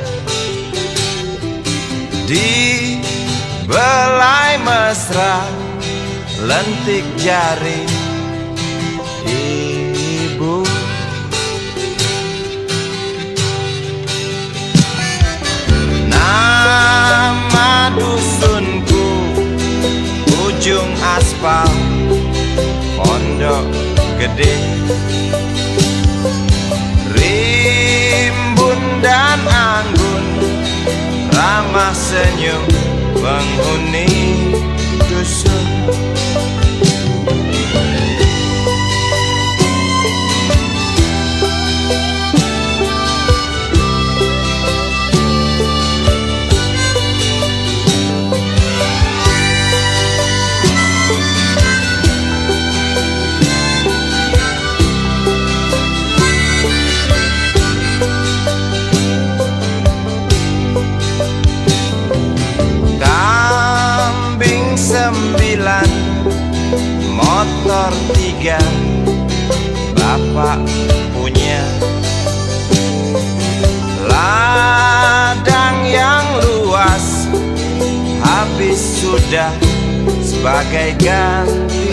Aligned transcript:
Di 2.24 3.04
belai 3.68 4.56
mesra 4.64 5.44
lentik 6.40 7.04
jari 7.20 7.84
ibu. 9.28 10.64
Nama 16.08 17.92
dusunku 17.92 19.08
ujung 20.48 20.96
aspal 21.04 21.68
pondok 22.96 23.68
gede. 24.16 24.56
Rimbun 27.12 28.80
dan 29.04 29.44
anggun 29.44 29.93
ramah 31.44 31.92
senyum 31.92 32.64
penghuni 33.20 34.08
dusun 35.04 36.03
tiga 68.44 68.60
Bapak 69.96 70.60
punya 71.16 71.64
Ladang 74.04 75.88
yang 75.88 76.28
luas 76.44 77.24
Habis 78.20 79.00
sudah 79.00 79.48
sebagai 80.20 80.92
gantinya 81.00 81.83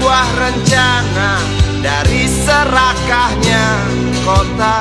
sebuah 0.00 0.28
rencana 0.32 1.32
Dari 1.84 2.24
serakahnya 2.24 3.68
kota. 4.24 4.80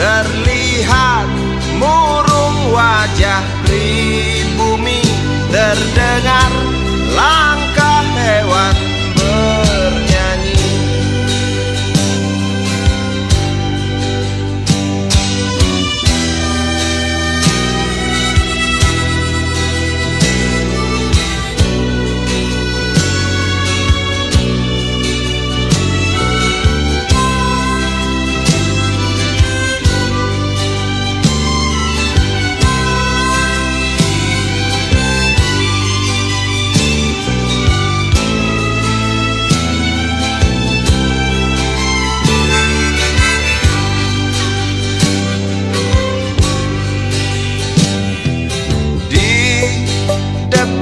Terlihat 0.00 1.28
murung 1.76 2.72
wajah 2.72 3.44
pribumi 3.68 5.04
Terdengar 5.52 6.52
langkah 7.12 7.55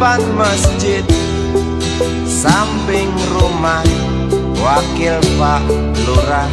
depan 0.05 0.37
masjid 0.37 1.01
samping 2.29 3.09
rumah 3.33 3.81
wakil 4.61 5.17
Pak 5.41 5.65
Lurah. 6.05 6.53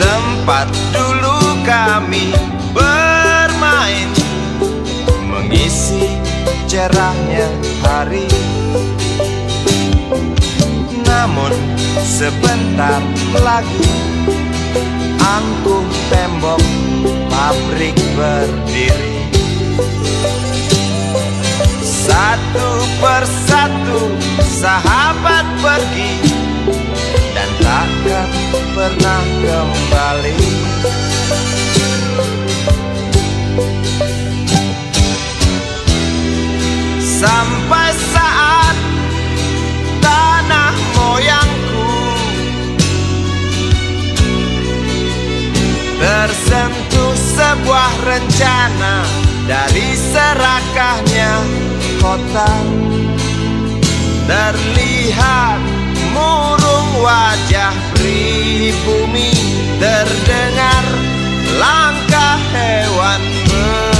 Tempat 0.00 0.72
dulu 0.96 1.60
kami 1.68 2.32
bermain 2.72 4.08
mengisi 5.28 6.08
cerahnya 6.64 7.52
hari. 7.84 8.24
Namun 11.04 11.52
sebentar 12.00 13.04
lagi 13.44 13.92
angkuh 15.20 15.84
tembok 16.08 16.64
pabrik 17.28 17.92
berdiri 18.16 19.12
Satu 22.12 22.68
persatu 23.00 24.12
sahabat 24.44 25.48
pergi 25.64 26.12
Dan 27.32 27.50
takkan 27.56 28.28
pernah 28.76 29.24
kembali. 29.40 30.44
Sampai 37.00 37.96
saat 38.12 38.76
tanah 40.04 40.76
moyangku 40.92 41.96
Tersentuh 45.96 47.14
sebuah 47.16 47.92
rencana 48.04 49.21
Dari 49.42 49.98
serakahnya 49.98 51.32
kota 51.98 52.52
Terlihat 54.26 55.60
murung 56.14 56.90
wajah 57.02 57.74
pribumi 57.98 59.34
Terdengar 59.82 60.84
langkah 61.58 62.38
hewan 62.54 63.20
bernyanyi 63.50 63.91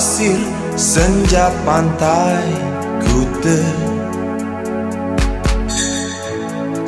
pasir 0.00 0.40
senja 0.80 1.52
pantai 1.60 2.48
Kute 3.04 3.60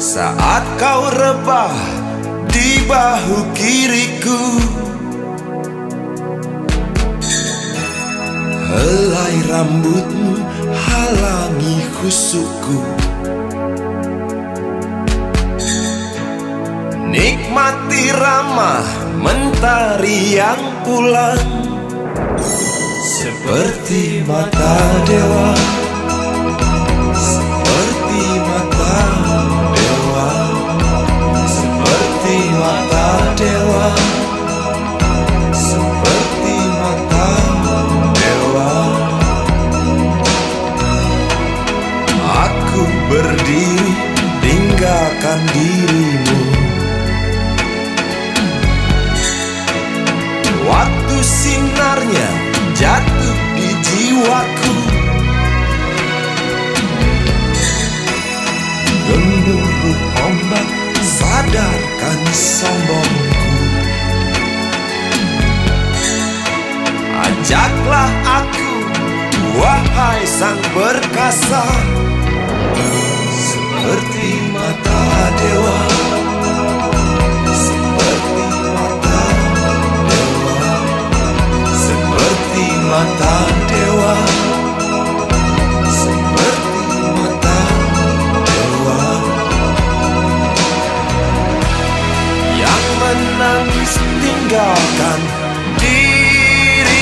Saat 0.01 0.65
kau 0.81 1.13
rebah 1.13 1.77
di 2.49 2.81
bahu 2.89 3.53
kiriku 3.53 4.41
Helai 8.73 9.37
rambutmu 9.53 10.33
halangi 10.73 11.85
khusukku. 12.01 12.81
Nikmati 17.13 18.05
ramah 18.17 18.89
mentari 19.21 20.41
yang 20.41 20.63
pulang 20.89 21.63
Seperti 23.03 24.23
mata 24.31 24.79
dewa. 25.03 25.51
Seperti 27.11 28.23
mata 28.47 28.95
dewa. 29.75 30.29
Seperti 31.51 32.39
mata 32.63 33.07
dewa. 33.35 33.87
Seperti 35.51 36.57
mata 36.79 37.27
dewa. 38.15 38.71
Aku 42.23 42.83
berdiri 43.11 43.91
tinggalkan 44.47 45.41
dirimu 45.51 46.12
jiwaku 54.23 54.73
Gemuruh 59.03 59.99
ombak 60.25 60.69
sadarkan 61.03 62.21
sombongku. 62.31 63.51
Ajaklah 67.13 68.11
aku, 68.41 68.73
wahai 69.59 70.23
sang 70.25 70.61
perkasa. 70.73 71.67
Seperti 73.35 74.29
mata 74.55 75.03
dewa. 75.37 75.81
Seperti 77.53 78.47
mata 78.71 79.23
dewa. 80.09 80.59
Seperti 81.75 82.67
mata 82.87 83.37
dewa 83.69 83.92
menangis 93.43 93.99
tinggalkan 94.23 95.21
diriku. 95.83 96.95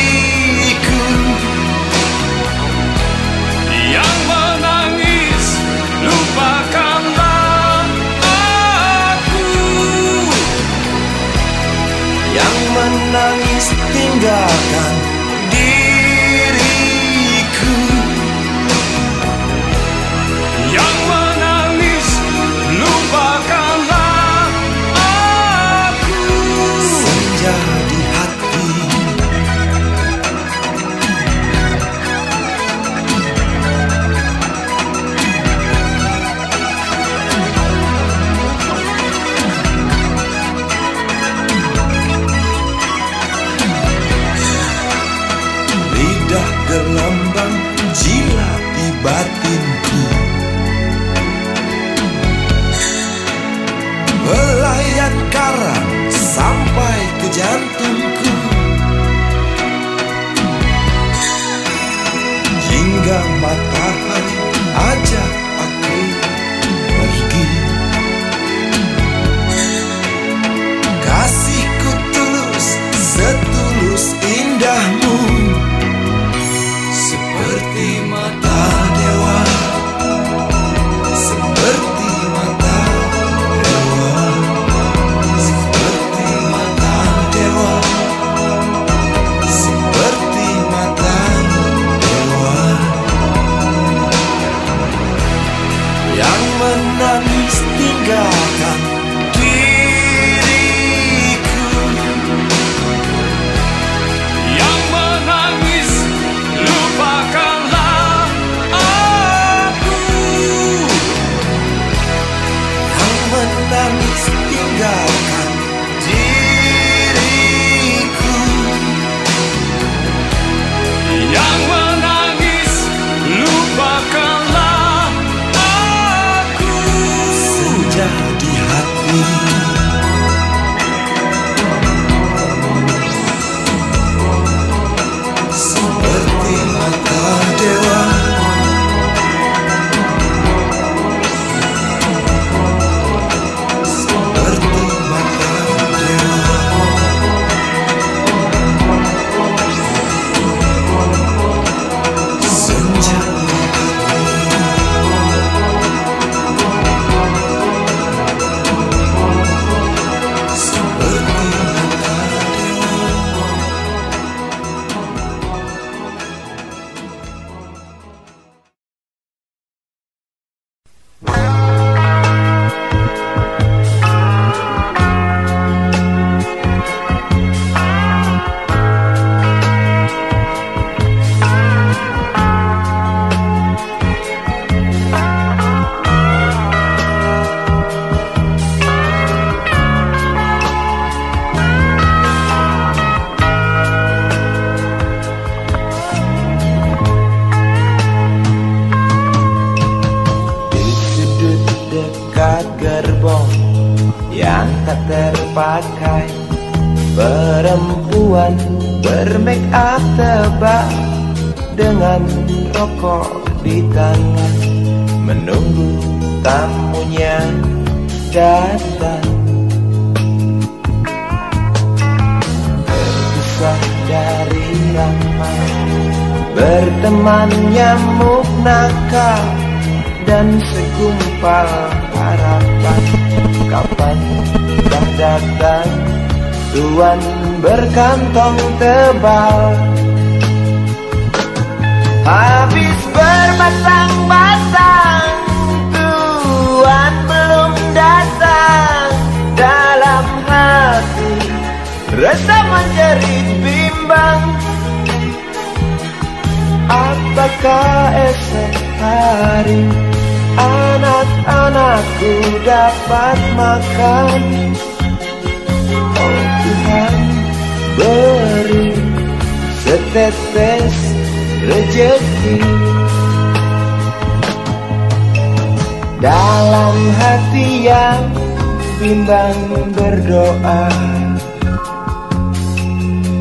Yang 3.69 4.17
menangis 4.25 5.61
lupakanlah 6.01 7.85
aku. 8.25 9.53
Yang 12.33 12.57
menangis 12.73 13.67
tinggalkan 13.93 15.00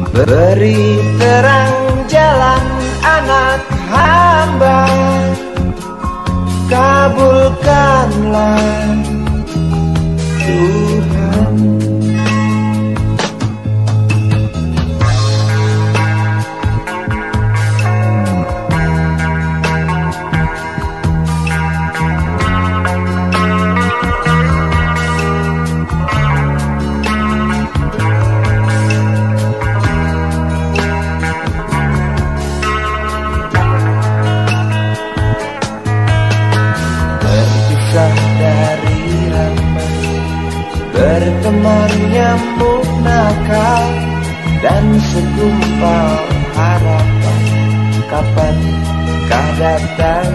Beri 0.09 0.99
terang 1.15 2.03
jalan 2.11 2.63
anak 2.99 3.63
hamba. 3.87 4.83
Kabulkanlah 6.69 8.61
Tuhan 10.43 11.88
Nyamuk 42.29 42.85
nakal 43.01 43.89
Dan 44.61 45.01
segumpal 45.01 46.29
harapan? 46.53 47.41
Kapan 48.05 48.53
kah 49.25 49.49
datang 49.57 50.29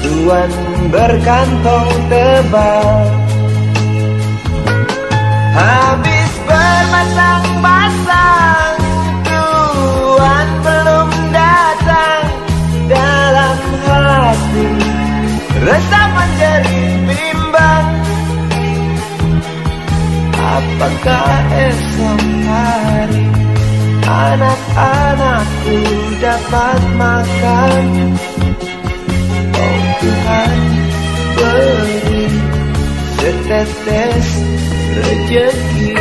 Tuan 0.00 0.48
berkantong 0.88 1.92
tebal? 2.08 2.88
Habis 5.52 6.32
bermasang-masang 6.48 8.80
Tuan 9.28 10.48
belum 10.64 11.10
datang. 11.36 12.24
Dalam 12.88 13.60
hati 13.84 14.72
Rasa 15.68 16.00
menjerit 16.16 16.96
bimbang 17.04 17.99
Apakah 20.50 21.30
esok 21.54 22.22
hari 22.50 23.26
Anak-anakku 24.02 25.78
dapat 26.18 26.80
makan? 26.98 27.84
Oh 29.54 29.82
Tuhan 30.02 30.58
beri 31.38 32.26
setetes 33.14 34.28
rejeki. 34.98 35.94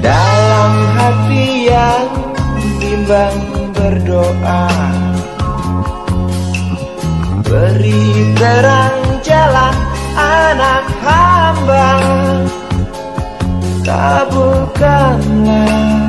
Dalam 0.00 0.72
hati 0.96 1.68
yang 1.68 2.08
bimbang 2.80 3.38
berdoa 3.76 4.64
Beri 7.44 8.32
terang 8.40 8.95
hamba 11.66 12.46
Kabulkanlah 13.86 16.05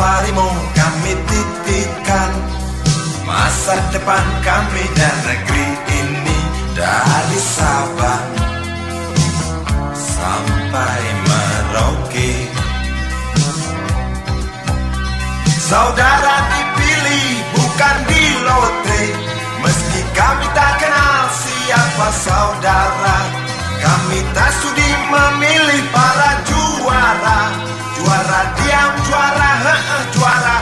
safarimu 0.00 0.48
kami 0.72 1.12
titipkan. 1.28 2.32
Masa 3.28 3.76
depan 3.92 4.24
kami 4.40 4.84
dan 4.96 5.16
negeri 5.22 5.68
ini 5.92 6.38
Dari 6.72 7.40
Sabang 7.44 8.28
sampai 9.92 11.00
Merauke. 11.28 12.32
Saudara 15.68 16.36
dipilih 16.48 17.28
bukan 17.52 17.96
di 18.08 18.24
lotre. 18.40 19.04
Meski 19.60 20.00
kami 20.16 20.46
tak 20.56 20.80
kenal 20.80 21.28
siapa 21.36 22.08
saudara 22.16 23.18
Kami 23.76 24.18
tak 24.32 24.50
sudi 24.56 24.88
memilih 25.12 25.84
para 25.92 26.32
juara 26.48 27.70
Juara 28.00 28.40
diam, 28.56 28.96
juara 29.08 29.50
he 29.64 29.76
juara 30.16 30.59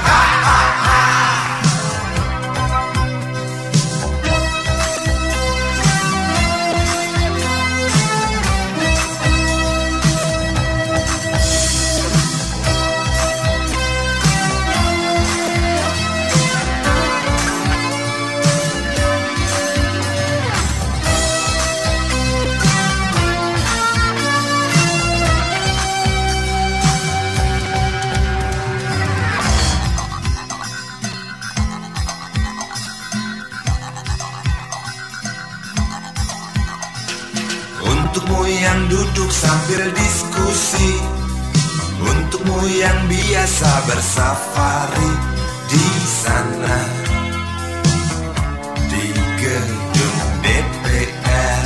yang 38.48 38.80
duduk 38.88 39.28
sambil 39.28 39.92
diskusi. 39.92 40.96
Untukmu 41.98 42.64
yang 42.80 42.98
biasa 43.04 43.70
bersafari 43.84 45.12
di 45.68 45.86
sana. 46.08 46.78
Di 48.88 49.06
gedung 49.12 50.20
DPR 50.40 51.64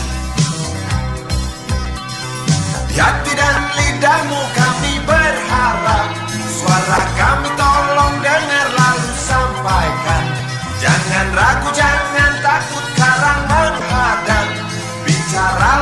Di 2.90 2.96
hati 2.98 3.32
dan 3.38 3.56
lidahmu 3.78 4.42
kami 4.52 4.94
berharap. 5.06 6.08
Suara 6.50 7.00
kami 7.14 7.48
tolong 7.54 8.16
dengar 8.18 8.68
lalu 8.74 9.12
sampaikan. 9.22 10.24
Jangan 10.82 11.26
ragu, 11.38 11.70
jangan 11.78 12.32
takut 12.42 12.86
karang 12.98 13.42
menghadang 13.46 14.48
Bicaralah 15.02 15.81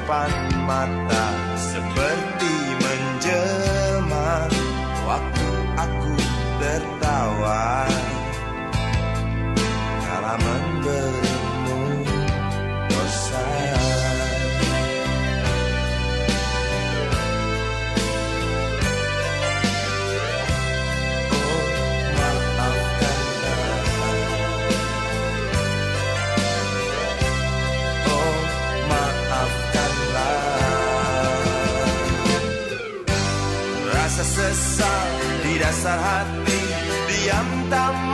depan 0.00 0.32
mata 0.64 1.26
Seperti 1.60 2.54
menjelma 2.80 4.48
Waktu 5.04 5.50
aku 5.76 6.14
tertawa. 6.62 7.84
Kala 10.06 10.34
memberimu 10.38 11.19
dasar 35.80 35.96
hati 35.96 36.60
Diam 37.08 37.48
tak 37.72 38.09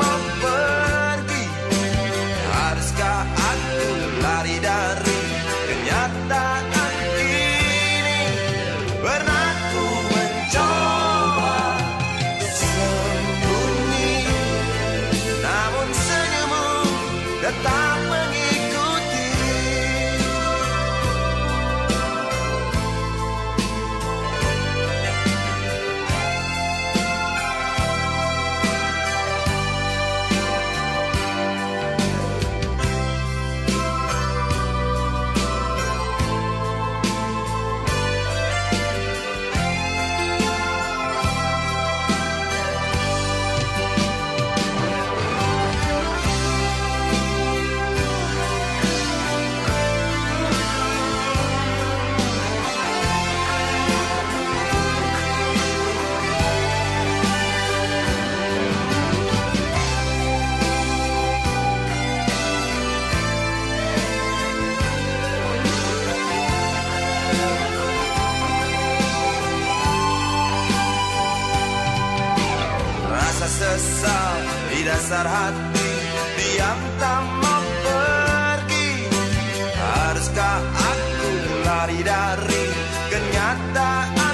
dari 82.07 82.67
kenyataan 83.11 84.26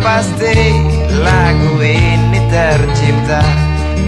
pasti 0.00 0.56
lagu 1.20 1.78
ini 1.84 2.40
tercipta. 2.48 3.44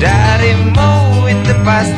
Darimu 0.00 1.28
itu 1.30 1.54
pasti 1.62 1.91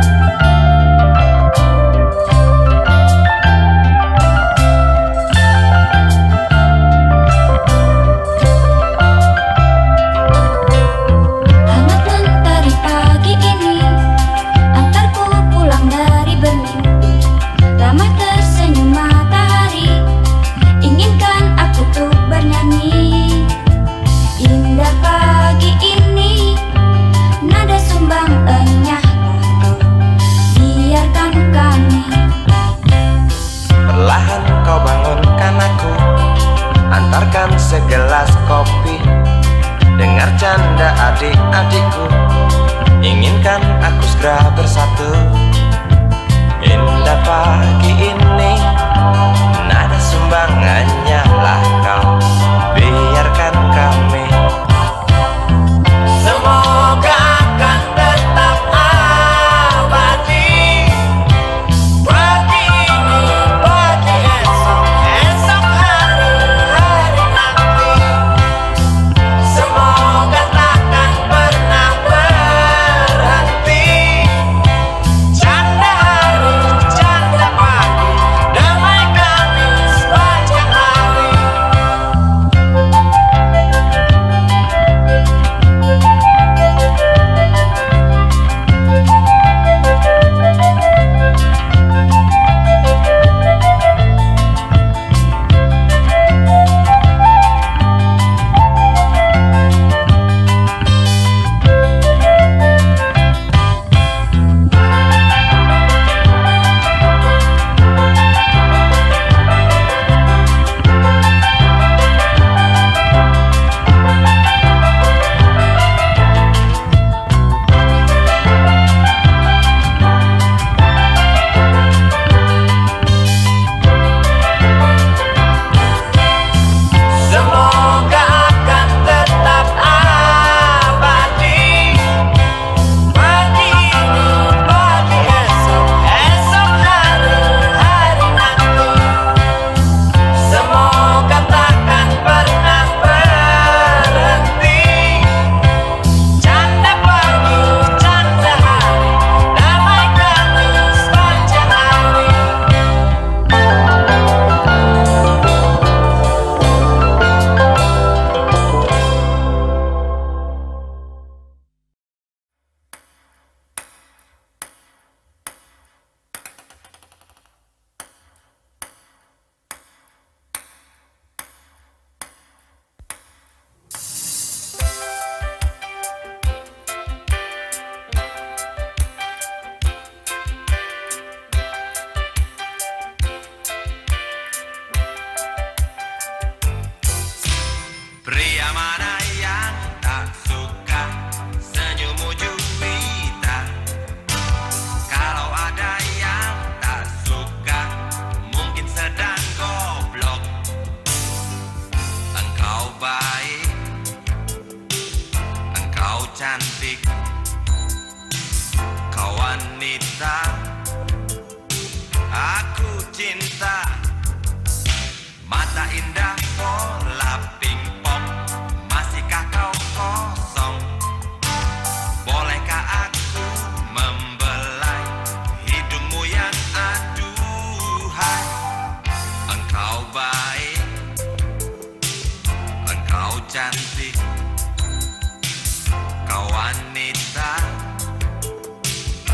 Música 0.00 0.49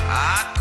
I 0.09 0.56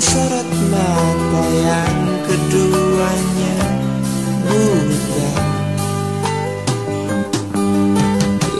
sorot 0.00 0.48
mata 0.72 1.44
yang 1.60 1.98
keduanya 2.24 3.58
buta 4.48 5.32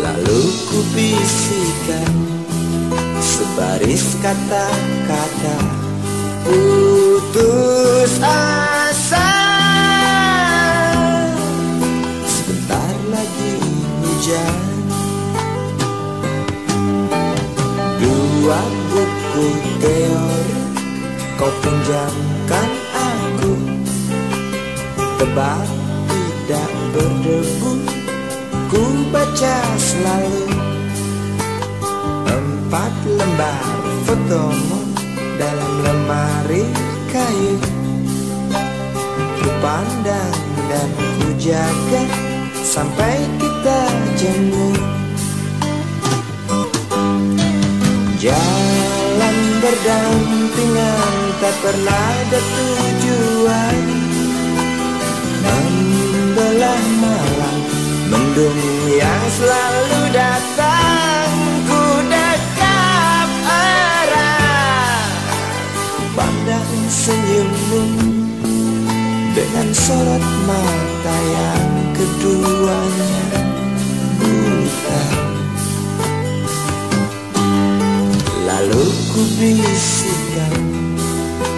Lalu 0.05 0.43
ku 0.69 0.79
bisikan 0.93 2.13
sebaris 3.25 4.21
kata-kata 4.21 5.59
putus 6.45 8.21
asa. 8.21 9.33
Sebentar 12.29 12.93
lagi 13.09 13.55
hujan. 14.05 14.61
Dua 18.01 18.61
buku 18.93 19.47
teori 19.81 20.30
kau 21.41 21.49
pinjamkan 21.65 22.69
aku. 22.93 23.53
Tebak 25.17 25.65
tidak 26.13 26.71
berdebu 26.93 27.73
Ku 28.69 28.83
baca 29.09 29.57
selalu. 29.81 30.45
Empat 32.29 32.93
lembar 33.09 33.73
fotomu 34.05 34.81
dalam 35.41 35.73
lemari 35.81 36.69
kayu. 37.09 37.57
Ku 39.41 39.49
pandang 39.65 40.37
dan 40.69 40.89
ku 41.25 41.33
jaga 41.41 42.05
sampai 42.61 43.17
kita 43.41 43.81
jemu 44.21 44.71
Jalan 48.21 48.80
berdampingan 49.61 51.15
tak 51.45 51.55
pernah 51.61 52.05
ada 52.25 52.41
tujuan 52.41 53.81
Membelah 55.45 56.85
malam 56.97 57.57
mendung 58.09 58.61
yang 58.97 59.25
selalu 59.37 60.01
datang 60.17 61.29
Ku 61.69 61.83
dekap 62.09 63.29
erat. 63.45 65.13
Pandang 66.17 66.73
senyummu 66.89 67.85
dengan 69.37 69.69
sorot 69.77 70.25
mata 70.49 71.17
yang 71.37 71.71
keduanya 71.95 73.23
buta. 74.19 75.05
Lalu 78.51 79.10
ku 79.11 79.23
bisikan 79.43 80.63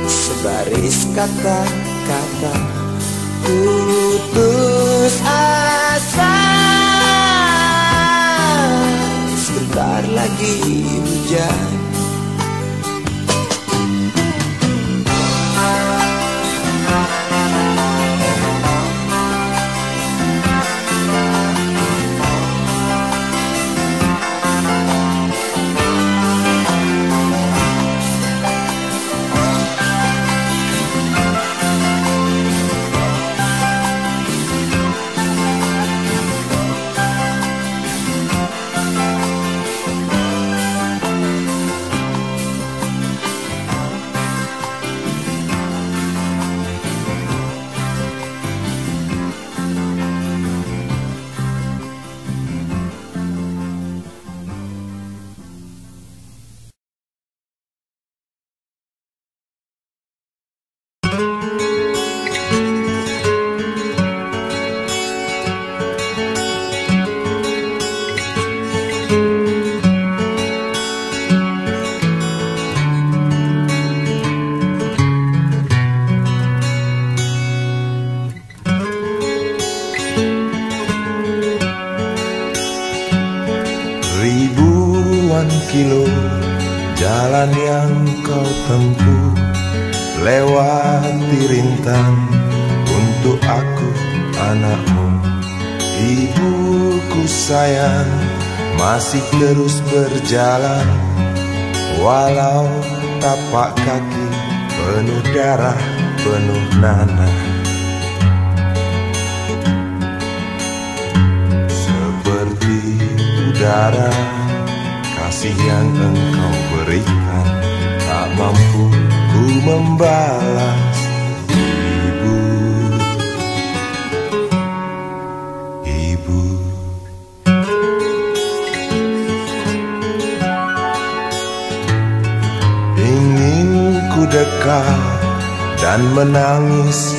sebaris 0.08 1.04
kata-kata. 1.12 2.54
Putus 3.44 5.14
asa. 5.26 6.36
Sebentar 9.36 10.00
lagi 10.16 10.80
hujan 11.04 11.81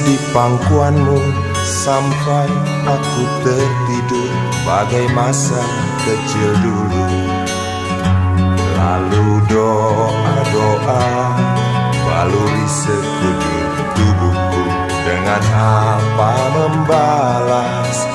di 0.04 0.16
pangkuanmu 0.36 1.52
Sampai 1.64 2.52
aku 2.84 3.24
tertidur. 3.48 4.32
Bagai 4.68 5.08
masa 5.16 5.64
kecil 6.04 6.52
dulu. 6.60 7.08
Lalu 8.76 9.28
doa-doa 9.48 11.08
baluri 12.04 12.68
sekujur 12.68 13.72
tubuhku. 13.96 14.64
Dengan 15.04 15.44
apa 15.56 16.32
membalas 16.52 18.13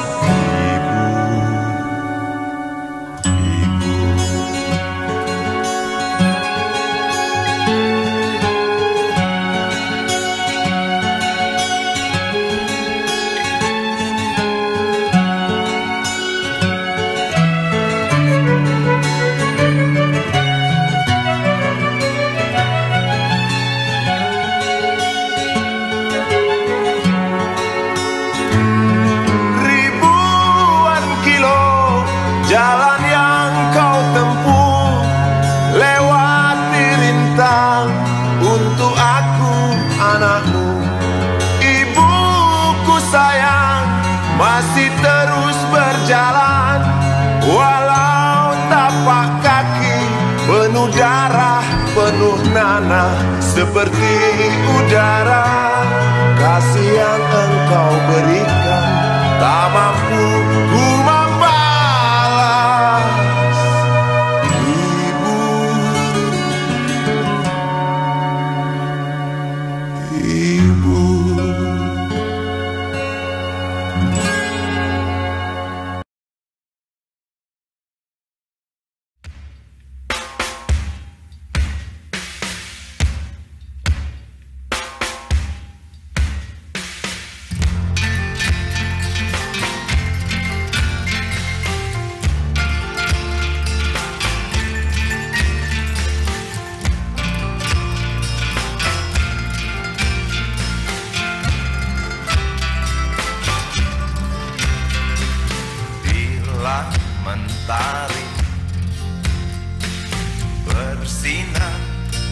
bersinar 111.08 111.72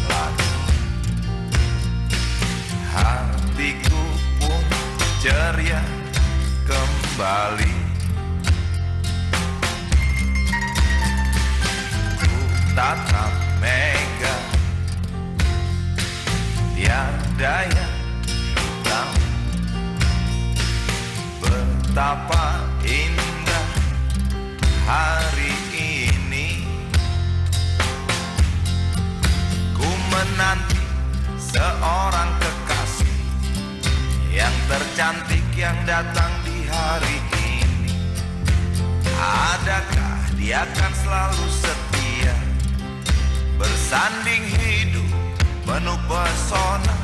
lagi. 0.04 0.52
Hatiku 2.92 4.04
pun 4.36 4.64
ceria 5.24 5.80
kembali. 6.68 7.72
Ku 12.20 12.36
tatap 12.76 13.32
mega. 13.64 14.36
Tiada 16.76 17.56
yang 17.72 17.96
hitam 18.60 19.08
betapa 21.40 22.60
indah 22.84 23.68
hari 24.84 25.65
menanti 30.16 30.80
seorang 31.36 32.30
kekasih 32.40 33.16
yang 34.32 34.56
tercantik 34.64 35.44
yang 35.52 35.76
datang 35.84 36.32
di 36.40 36.64
hari 36.72 37.20
ini. 37.36 37.92
Adakah 39.20 40.16
dia 40.40 40.64
akan 40.64 40.92
selalu 41.04 41.46
setia 41.52 42.36
bersanding 43.60 44.44
hidup 44.56 45.04
penuh 45.68 46.00
pesona 46.08 46.96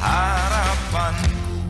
harapanku? 0.00 1.60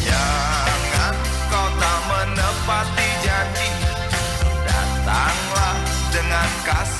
Jangan 0.00 1.14
kau 1.52 1.68
tak 1.76 1.98
menepati 2.08 3.17
dengan 6.28 6.52
kasihmu 6.60 6.97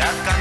Adakah 0.00 0.39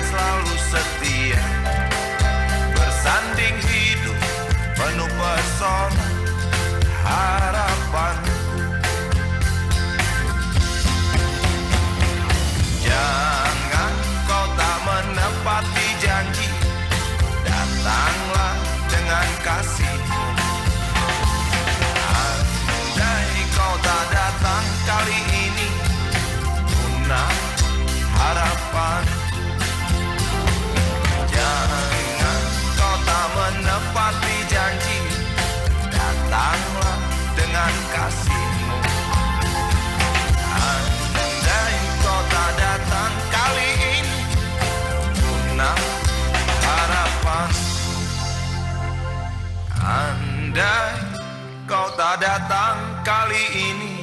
datang 52.20 52.99
kali 53.07 53.43
ini. 53.55 53.95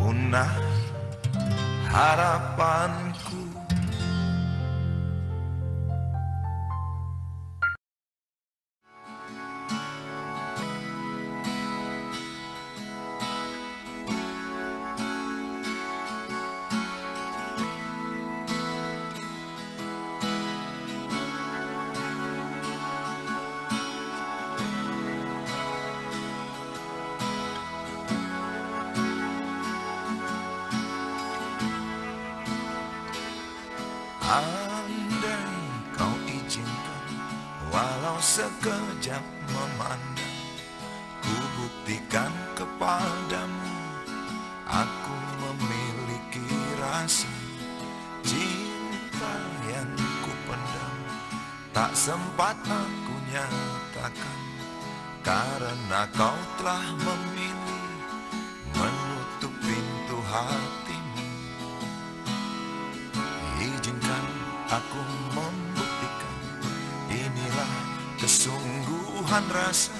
Punah 0.00 0.48
harapanku 1.92 3.09
kesungguhan 69.30 69.46
rasa 69.54 69.94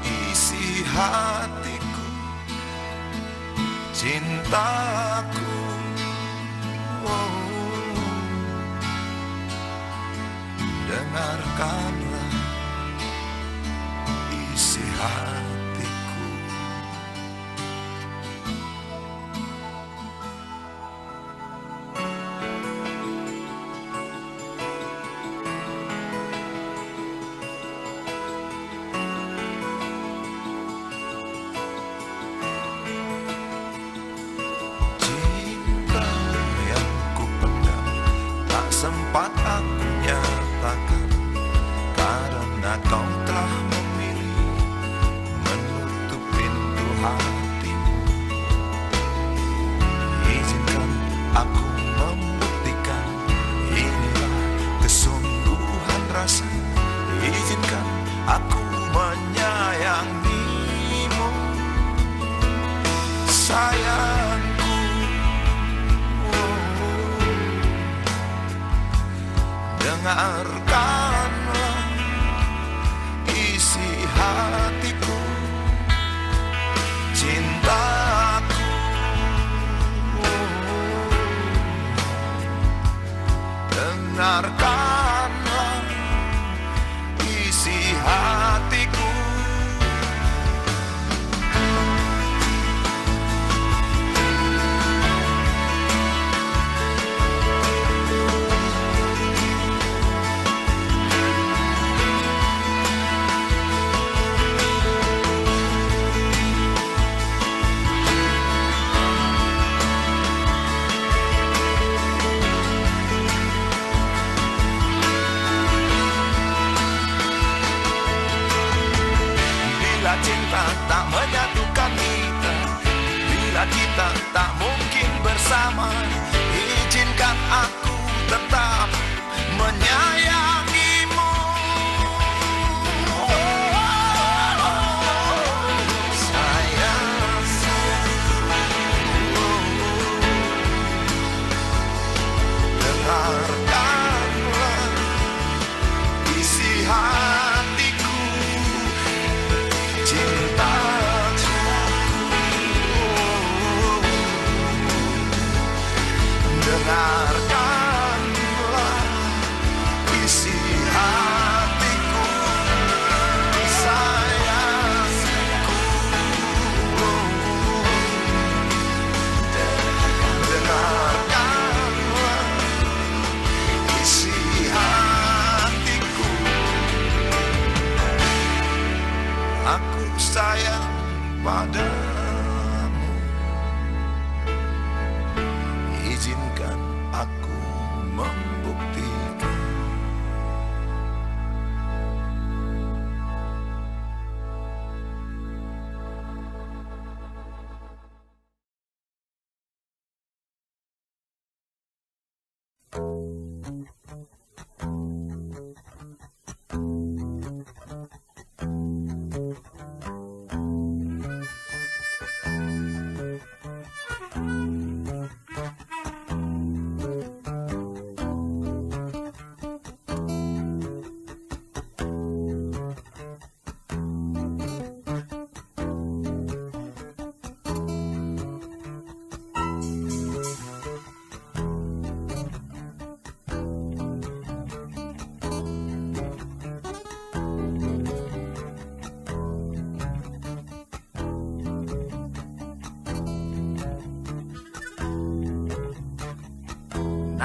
isi 0.02 0.82
hatiku 0.82 2.06
Cintaku 3.94 5.54
oh. 7.06 8.02
Dengarkanlah 10.90 12.07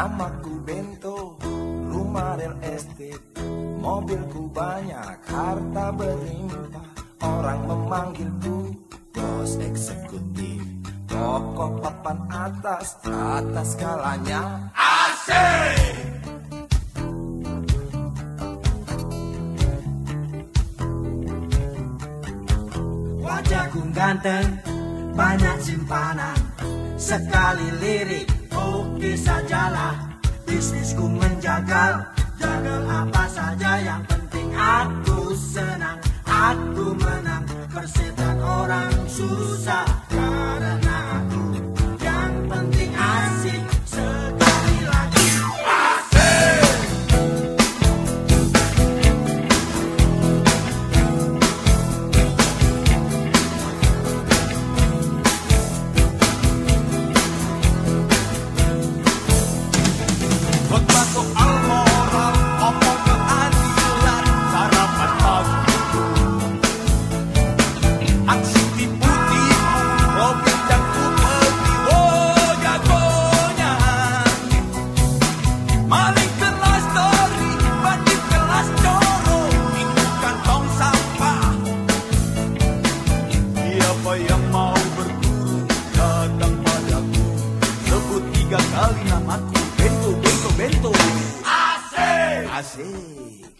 Namaku 0.03 0.59
Bento, 0.67 1.39
rumah 1.87 2.35
real 2.35 2.59
estate. 2.59 3.23
Mobilku 3.79 4.51
banyak, 4.51 5.15
harta 5.31 5.95
berlimpah. 5.95 6.91
Orang 7.23 7.71
memanggilku 7.71 8.75
bos 9.15 9.55
eksekutif. 9.63 10.59
Toko 11.07 11.79
papan 11.79 12.19
atas, 12.27 12.99
atas 13.07 13.79
skalanya 13.79 14.67
Asik! 14.75 15.95
Wajahku 23.23 23.81
ganteng, 23.95 24.51
banyak 25.15 25.57
simpanan. 25.63 26.35
Sekali 26.99 27.67
lihat 27.79 28.02
prazer. 92.63 93.52